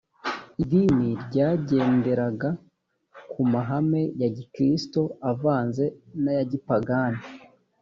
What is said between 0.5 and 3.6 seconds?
idini ryagenderaga ku